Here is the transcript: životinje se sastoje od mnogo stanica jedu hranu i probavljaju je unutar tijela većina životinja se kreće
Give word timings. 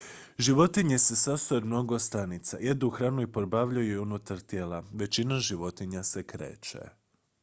životinje 0.37 0.97
se 0.99 1.15
sastoje 1.15 1.57
od 1.57 1.65
mnogo 1.65 1.99
stanica 1.99 2.57
jedu 2.61 2.89
hranu 2.89 3.21
i 3.21 3.31
probavljaju 3.31 3.89
je 3.91 3.99
unutar 3.99 4.39
tijela 4.39 4.83
većina 4.93 5.39
životinja 5.39 6.03
se 6.03 6.23
kreće 6.27 6.79